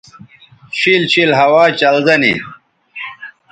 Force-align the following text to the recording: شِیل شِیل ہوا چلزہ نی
شِیل 0.77 1.03
شِیل 1.11 1.31
ہوا 1.39 1.63
چلزہ 1.79 2.15
نی 2.21 2.33